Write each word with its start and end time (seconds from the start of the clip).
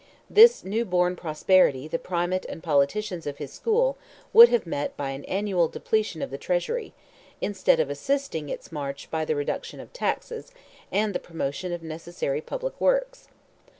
This 0.31 0.63
new 0.65 0.83
born 0.83 1.15
prosperity 1.15 1.87
the 1.87 1.99
Primate 1.99 2.45
and 2.45 2.63
politicians 2.63 3.27
of 3.27 3.37
his 3.37 3.53
school 3.53 3.99
would 4.33 4.49
have 4.49 4.65
met 4.65 4.97
by 4.97 5.11
an 5.11 5.23
annual 5.25 5.67
depletion 5.67 6.23
of 6.23 6.31
the 6.31 6.39
treasury, 6.39 6.91
instead 7.39 7.79
of 7.79 7.87
assisting 7.91 8.49
its 8.49 8.71
march 8.71 9.11
by 9.11 9.25
the 9.25 9.35
reduction 9.35 9.79
of 9.79 9.93
taxes, 9.93 10.51
and 10.91 11.13
the 11.13 11.19
promotion 11.19 11.71
of 11.71 11.83
necessary 11.83 12.41
public 12.41 12.81
works. 12.81 13.27